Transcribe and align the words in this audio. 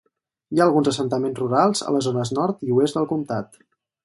Hi 0.53 0.61
ha 0.61 0.65
alguns 0.65 0.87
assentaments 0.91 1.41
rurals 1.41 1.83
a 1.89 1.93
les 1.97 2.07
zones 2.09 2.33
nord 2.39 2.65
i 2.71 2.75
oest 2.79 2.99
del 3.01 3.09
comtat. 3.15 3.63